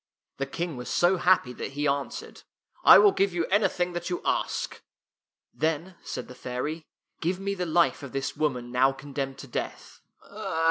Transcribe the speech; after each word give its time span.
The 0.37 0.47
King 0.47 0.77
was 0.77 0.89
so 0.89 1.17
happy 1.17 1.53
that 1.53 1.73
he 1.73 1.87
answered," 1.87 2.41
I 2.83 2.97
will 2.97 3.11
give 3.11 3.35
you 3.35 3.45
anything 3.51 3.93
that 3.93 4.09
you 4.09 4.19
ask."" 4.25 4.81
Then," 5.53 5.93
said 6.03 6.27
the 6.27 6.33
fairy," 6.33 6.87
give 7.21 7.39
me 7.39 7.53
the 7.53 7.67
life 7.67 8.01
of 8.01 8.11
this 8.11 8.35
woman 8.35 8.71
now 8.71 8.93
condemned 8.93 9.37
to 9.37 9.47
death." 9.47 10.01